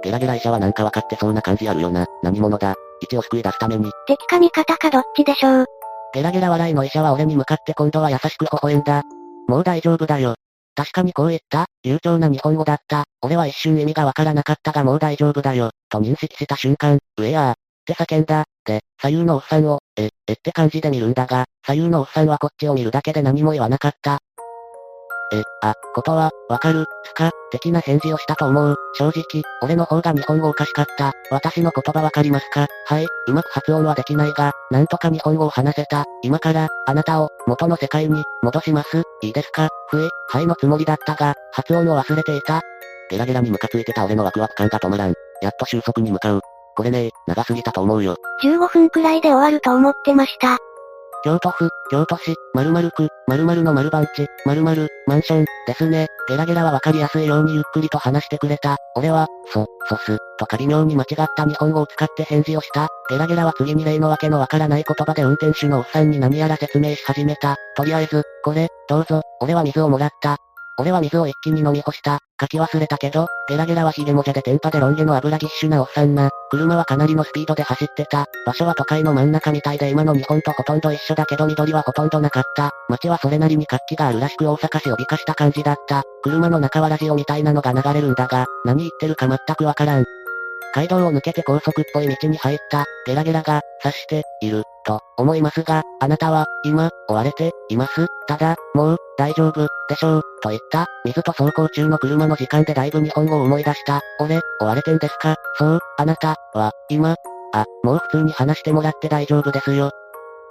[0.01, 2.05] ゲラゲラ医者はなんか分かってそうな感じあるよな。
[2.23, 2.75] 何者だ。
[3.01, 3.91] 一応救い出すために。
[4.07, 5.65] 敵か味方かどっちでしょう。
[6.13, 9.01] ゲラゲラ笑いの医者は俺に向かって今度は優しく微笑んだ。
[9.49, 10.35] もう大丈夫だよ。
[10.75, 13.03] 確かにこう言った、流暢な日本語だった。
[13.21, 17.55] 俺は一瞬意味がわからなかったがもう大丈夫だよ、と認識した瞬間、ウェアーっ
[17.85, 18.45] て叫んだ。
[18.63, 24.19] で、左右のおっさんを、え、えって感じで見るんだが、左右のおっさんはこっちを見るだけで何も言わなかった。
[25.33, 28.75] え、あ、ことは、わかる、すか、的な返事をしたと思う。
[28.95, 31.13] 正直、俺の方が日本語おかしかった。
[31.31, 32.67] 私の言葉わかりますか？
[32.87, 36.05] はい、うまく発音はできないが、なんとか日本語を話せた。
[36.21, 39.03] 今から、あなたを、元の世界に、戻します。
[39.21, 39.69] いいですか？
[39.89, 42.61] ふえ、はいのつもりだったが、発音を忘れていた。
[43.09, 45.13] ゲラゲラにムカついてた俺のワクワク感が止まらん。
[45.41, 46.41] やっと収束に向かう。
[46.75, 48.15] これね長すぎたと思うよ。
[48.43, 50.57] 15分くらいで終わると思ってました。
[51.23, 56.07] 京都府、京都市、〇〇区、〇〇の〇番地、〇〇、マンション、ですね。
[56.27, 58.77] ゲラゲラはわかりやすいようにゆっくりと話してくれた。
[58.95, 62.87] 俺は、そ、そす、とか微妙に間違った日本語を使って返事をした。
[63.07, 67.55] ゲラゲラは次に例のわけのわからない言葉で運転手のおっさんに何やら説明し始めた。
[67.77, 70.37] とりあえず、これ、どうぞ、俺は水をもらった。
[70.79, 72.17] 俺は水を一気に飲み干した。
[72.41, 76.31] 書き忘れたけど、ゲラゲラはヒゲもじゃでテンパでロン毛の油ぎっしゅなおっさんな。
[76.49, 78.25] 車はかなりのスピードで走ってた。
[78.45, 82.71] 場所は都会の真ん中みたいで今の日本とほとんど一緒だけど緑はほとんどなかった。
[82.89, 86.03] 街はそれなりに活気があるらしく大阪市を美化した感じだった。
[86.23, 90.05] 車の中はラジオみたいなのが流れるんだが、何言ってるか全くわからん。
[90.73, 105.35] 街道を抜けて高速っぽい道に入った、ゲラゲラが、刺して、いる、と、思いますが、あなたは、今、追われて、います、ただ、もう、大丈夫、でしょう、と言った、水と走行中の車の時間でだいぶ日本語を思い出した、俺、追われてんですか？
[105.57, 107.15] そう、あなた、は、今、
[107.53, 109.91] あ、もう普通に話してもらって大丈夫ですよ、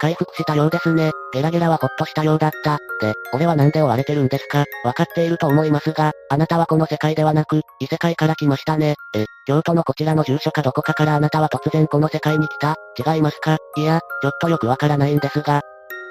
[0.01, 1.11] 回復したようですね。
[1.31, 2.79] ゲラゲラはほっとしたようだった。
[2.99, 4.65] で、俺はなんで追われてるんですか？
[4.83, 8.95] わかっていると思いますが、あなたはこの世界ではなく、異世界から来ましたね。
[9.13, 12.75] え、京都のこちらの住所かどこかからあなたは突然この世界に来た？
[13.13, 13.57] 違いますか？
[13.77, 15.61] いや、ちょっとよくわからないんですが、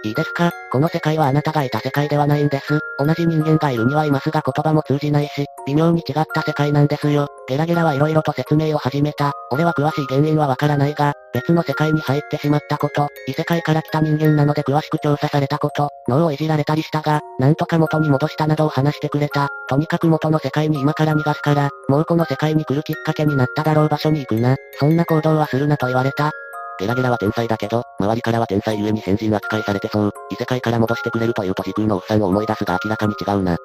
[0.02, 0.50] いいですか？
[0.72, 2.80] この世界はあなたがいた世界ではないんです。
[2.98, 7.28] 同じ人間がいるにはいますが言葉も通じないし、微妙に違った世界なんですよ。
[7.48, 9.32] ゲラゲラは色々と説明を始めた。
[9.50, 19.48] 俺は詳しい原因はわからないが、別の世界に入ってしまったこと、異世界から来た人間なので詳しく調査されたこと、脳をいじられたりしたが、なんとか元に戻したなどを話してくれた。
[19.68, 24.56] とにかく元の世界に今から逃がすから、もうこの世界に来るきっかけになっただろう場所に行くな。
[24.78, 26.32] そんな行動はするなと言われた。
[26.80, 30.12] ゲラゲラは天才だけど、周りからは天才ゆえに変人扱いされてそう。
[30.30, 33.58] 異世界から戻してくれるというと時空のおっさんを思い出すが明らかに違うな。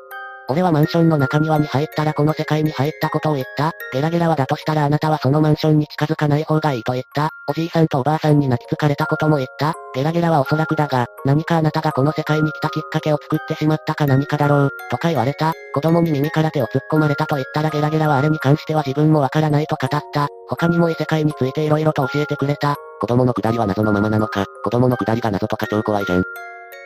[0.48, 3.72] 俺はマンションの中庭に入ったらこの世界に入ったことを言った。
[3.92, 7.32] ゲラゲラはだとしたらあなたはそのマンションに近づかない方がいいと言った。
[7.48, 9.74] おじいさんとおばあさんに泣きつかれたことも言った。
[9.94, 15.54] ゲラゲラはおそらくだが、何かあなたがこの世界に来たきっかけを作ってしまったか何かだろう、とか言われた。
[15.74, 20.28] 子供に耳から手を突っ込まれたと言ったらゲラゲラはあれに関しては自分もわからないと語った。
[20.48, 22.76] 他にも異世界について色々と教えてくれた。
[23.00, 26.24] 子供のくだりは謎のままなのか、子供のくだりが謎とか超怖いじゃん。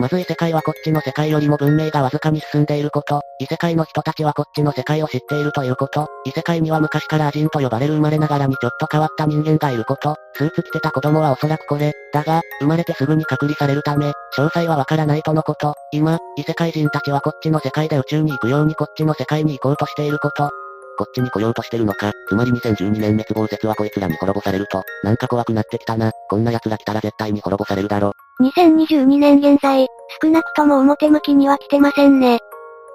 [0.02, 14.08] まず異世界はこっちの世界よりも文明がわずかに進んでいること、異世界の人たちはこっちの世界を知っているということ、異世界には昔からアジンと呼ばれる生まれながらにちょっと変わった人間がいること、スーツ着てた子供はおそらくこれ、だが、生まれてすぐに隔離されるため、
[14.38, 20.50] 詳細はわからないとのこと、今、異世界人たちはこっちの世界で宇宙に行くようにこっちの世界に行こうとしていること、
[20.98, 22.14] こっちに来ようとしてるのか。
[22.30, 26.12] つまり2012年滅亡説はこいつらに滅ぼされると、なんか怖くなってきたな。
[26.30, 28.14] こんな奴ら来たら絶対に滅ぼされるだろ。
[28.42, 29.88] 2022年現在、
[30.22, 32.40] 少なくとも表向きには来てませんね。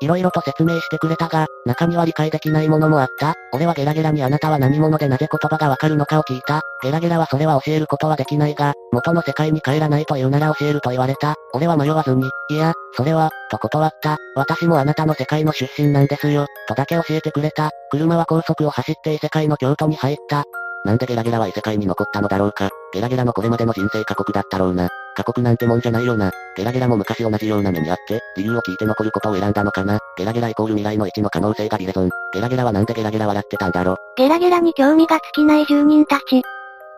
[0.01, 3.35] 色々と説明してくれたが、中には理解できないものもあった。
[3.53, 6.63] 俺はゲラゲラにあなたは何者でなぜ言葉がわかるのかを聞いた。
[6.83, 11.35] ゲラゲラはそれは教えることはできないが、元の世界に帰らないというなら教えると言われた。
[11.53, 14.17] 俺は迷わずに、いや、それは、と断った。
[14.37, 17.71] 私もあなたの世界の出身なんですよ、とだけ教えてくれた。
[17.91, 20.45] 車は高速を走って異世界の京都に入った。
[20.87, 22.71] なんでゲラゲラは異世界に残ったのだろうか。
[22.95, 24.89] ゲラゲラのこれまでの人生過酷だったろうな。
[25.17, 26.31] 過酷なんてもんじゃないよな。
[26.57, 29.99] ゲラゲラも昔同じような目にあって、理由を聞いて残ることを選んだのかな。
[30.17, 32.11] ゲラゲライコール未来の1の可能性がビレゾン。
[32.33, 33.97] ゲラゲラはなんでゲラゲラ笑ってたんだろ。
[34.17, 36.43] ゲラゲラに興味が尽きない住人たち。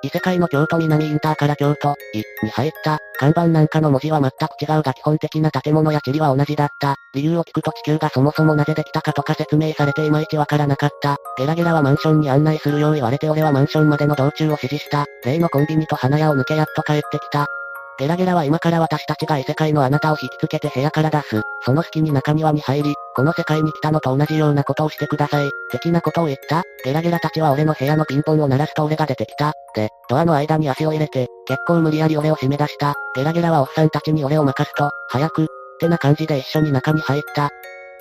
[0.07, 6.95] 異世界の京都南インターから京都、い、に入った、看板なんかの文字は全く違うが基本的な建物や地理は同じだった。
[7.13, 11.17] 理由を聞くと地球がそもそもなぜできたかとか説明されていまいちわからなかった。
[11.37, 15.07] ゲラゲラはマンションに案内するよう言われて俺はマンションまでの道中を指示した。
[15.25, 17.47] 例のコンビニと花屋を抜けやっと帰ってきた。
[17.99, 21.43] ゲラゲラは今から私たちが異世界のあなたを引きつけて部屋から出す。
[21.65, 25.51] その隙に中庭に入り、この世界に来たのと同じようなことをしてください。
[25.71, 26.63] 的なことを言った。
[26.85, 29.55] ゲラゲラたちは俺の部屋のピンポンを鳴らすと俺が出てきた。
[29.75, 32.95] で、ドアの間に足を入れて、結構無理やり俺を締め出した。
[33.15, 35.47] ゲラゲラはおっさんたちに俺を任すと、早く、っ
[35.81, 37.49] てな感じで一緒に中に入った。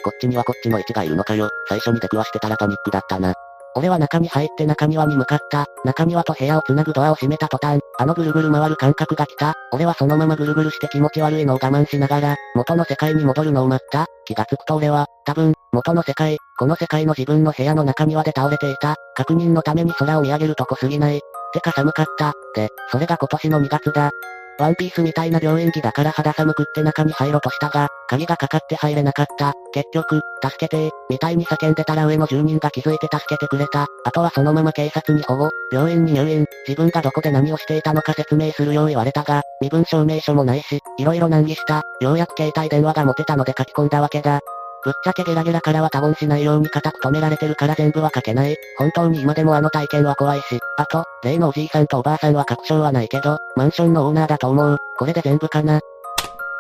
[0.04, 1.50] こっちにはこっちの位置がいるのかよ。
[1.70, 3.34] 最初に出くわしてたらパニックだったな。
[3.78, 5.66] 俺は中に入って中庭に向かった。
[5.84, 9.54] 中庭と部屋をつなぐドアを閉めた途端、あのぐるぐる回る感覚が来た。
[9.74, 14.08] 俺はそのままぐるぐるして気持ち悪いのを我慢しながら、元の世界に戻るのを待った。
[14.26, 18.96] 気がつくと俺は、多分、元の世界、この世界の自分の部屋の中庭で倒れていた。
[19.14, 21.20] 確認のために空を見上げるとこすぎない。
[21.54, 22.34] てか寒かった。
[22.56, 24.12] で、それが今年の2月だ。
[24.58, 29.54] ワンピースみたいな病院着だから肌寒くって中に入ろうとしたが、鍵がかかって入れなかった。
[29.74, 33.88] 結局、助けてーみたいに叫んでたら上の住人が気づいて助けてくれた。
[34.06, 41.82] あとはそのまま警察に保護、病院に入院、自分がどこで何をしていたのか説明するよう言われたが、身分証明書もないし、色々難儀した。
[42.02, 44.40] ようやく携帯電話が持てたので書き込んだわけだ。
[44.86, 48.56] ぶっちゃけゲラゲラからは多言しないように固く止められてるから全部は書けない。
[48.78, 50.60] 本当に今でもあの体験は怖いし。
[50.78, 54.78] あと、例のおじいさんとおばあさんは確証はないけど、マンションのオーナーだと思う。
[55.00, 55.80] これで全部かな。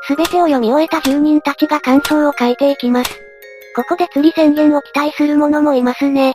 [0.07, 3.11] すべてを読み終えた住人たちが感想を書いていきます。
[3.75, 6.33] ここで釣り宣言を期待する者もいますね。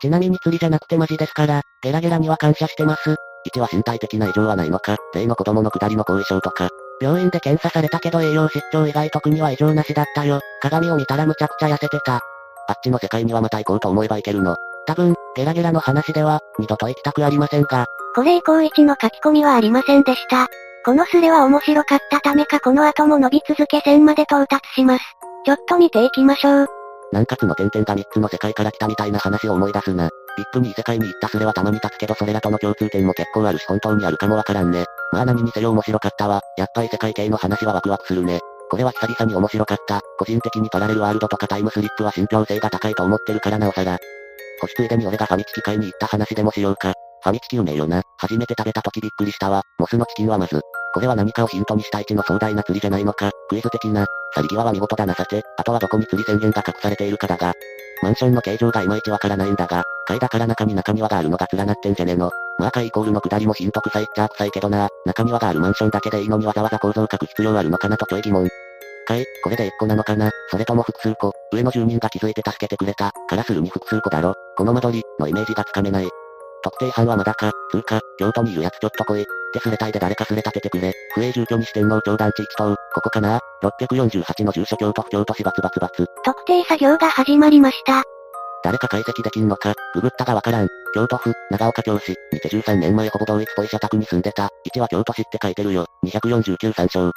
[0.00, 3.16] ちなみに釣りじゃなくてマジですから、ゲラゲラには感謝してます。
[3.54, 10.40] 1は身体的な異常はないのか、例の子供の下りの後遺症とか、病院で検査されたけど栄養失調以外特には異常なしだったよ。
[10.60, 12.20] 鏡を見たらむちゃくちゃ痩せてた。
[12.68, 14.56] あっちの世界にはまた行こうと思えば行けるの。
[14.86, 17.86] 多分、ゲラゲラの話では、二度と行きたくありませんが。
[18.14, 20.48] これ以降1の書き込みはありませんでした。
[20.84, 25.04] このスレは面白かったためかこの後も伸び続け線まで到達します。
[25.44, 26.66] ちょっと見ていきましょう。
[27.12, 30.08] 南葛の点々が3つの世界から来たみたいな話を思い出すな。
[30.38, 34.84] 一夫に異世界に行ったスレはたまに立つけどそれらとの共通点も結構あるし本当にあるかもわからんね。
[35.12, 36.40] まあ何にせよ面白かったわ。
[36.56, 38.40] やっぱ異世界系の話はワクワクするね。
[38.70, 40.00] これは久々に面白かった。
[40.18, 43.98] 個人的にパラレルワールドとかタイムスリップは信憑性が高いと思ってるからなおさら。
[44.60, 46.92] 星ついでに俺がファミチキ会に行った話でもしようか。
[47.22, 48.02] ファミチキうめえよな。
[48.18, 49.62] 初めて食べた時びっくりしたわ。
[49.78, 50.60] モスのチキンはまず。
[50.94, 53.30] これは何かをヒントにした一の壮大な釣りじゃないのか。
[53.48, 54.06] クイズ的な。
[54.34, 57.52] 去り際は見事だなさて、あとはどこに釣り宣言が隠されているかだが。
[58.02, 62.30] マンションの形状がいまいちわからないんだが、階だから中に中庭があるのが連なってんじゃねの。
[62.58, 64.88] まあ階イコールの下りもヒント臭いっちゃ臭いけどな。
[65.06, 68.48] 中庭があるマンションだけでいいのにわざわざ構造を書く必要あるのかなとちょい疑問。
[69.06, 73.12] 階、これで1個なのかなそれとも複数個上の住人が気づいて助けてくれた。
[73.28, 74.34] からするに複数個だろ。
[74.56, 76.08] この間取り、のイメージがつかめない。
[76.62, 79.22] 特定班はまだか、つうか、京都にいるやつちょっと来い。
[79.22, 80.92] ってすれたいで誰かすれ立ててくれ。
[81.14, 86.06] 不営住居に四天王町団地一棟、ここかな ?648 の住所京都府京都市バツバツバツ。
[86.24, 88.02] 特定作業が始まりました。
[88.68, 90.68] 誰か解析できんのか、ググったがわからん。
[90.92, 94.50] 京都府、長岡京市、にて13年前ほぼ同一っぽい社宅に住んでた。
[94.74, 95.86] 1は京都市って書いてるよ。
[96.04, 97.10] 249参照。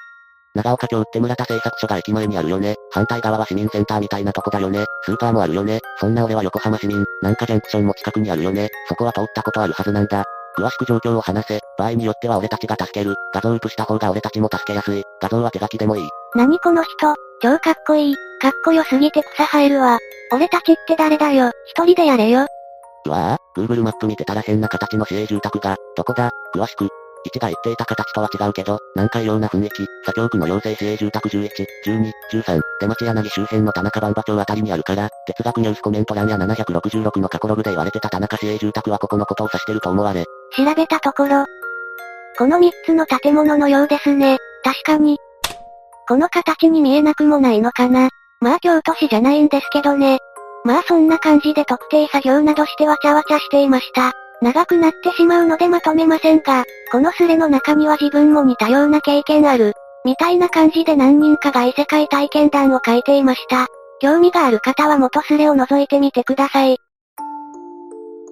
[0.55, 2.75] 長岡京って村田製作所が駅前にあるよね。
[2.91, 4.85] 反対側は市民センターみたいなとこだよね。
[5.03, 5.79] スーパーもあるよね。
[5.99, 7.03] そんな俺は横浜市民。
[7.21, 8.69] なんかジャンクションも近くにあるよね。
[8.87, 10.23] そこは通ったことあるはずなんだ。
[10.57, 11.59] 詳しく状況を話せ。
[11.77, 13.15] 場合によっては俺たちが助ける。
[13.33, 15.03] 画像ウープした方が俺たちも助けやすい。
[15.21, 16.09] 画像は手書きでもいい。
[16.33, 18.15] 何この人、超かっこいい。
[18.41, 19.99] かっこよすぎて草生えるわ。
[20.31, 21.51] 俺たちって誰だよ？
[21.65, 22.47] 一人でやれよ。
[23.05, 26.87] うわぁ、Google マップ見てたら変な形の市営住宅が、どこだ詳しく。
[27.23, 31.49] 1が言っていた形とは違うけど、難解ような雰囲気、左京区の妖精市営住宅11、
[31.85, 40.25] 12、13、出町柳周辺の田中番場町あたりにあるから、哲学ニュースコメント欄や766の過去ログで言われてた田中市営住宅はここのことを指してると思われ。
[40.55, 41.45] 調べたところ、
[42.37, 44.37] この3つの建物のようですね。
[44.63, 45.19] 確かに。
[46.07, 48.09] この形に見えなくもないのかな。
[48.41, 50.17] まあ京都市じゃないんですけどね。
[50.65, 54.13] まあそんな感じで特定作業などしてわちゃわちゃしていました。
[54.41, 59.73] 長くなってしまうのでまとめませんが、このスレの中には自分も似たような経験ある、
[60.03, 63.67] みたいな感じで何人かが異世界体験談を書いていました。
[64.01, 66.77] 興味がある方は元スレを覗いてみてください。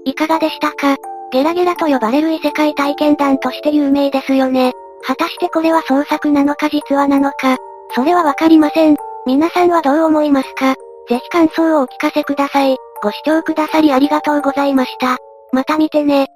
[0.05, 0.95] いかがでしたか？
[1.31, 4.73] ゲラゲラと呼ばれる異世界体験談として有名ですよね。
[5.05, 7.57] 果たしてこれは創作なのか実話なのか、
[7.93, 8.97] それはわかりません。
[9.25, 10.75] 皆さんはどう思いますか？
[11.07, 12.77] ぜひ感想をお聞かせください。
[13.03, 15.17] ご視聴くださりありがとうございました。
[15.51, 16.29] また見てね。